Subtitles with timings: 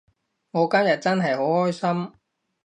[0.03, 0.03] 我
[0.67, 2.13] 今日真係好開心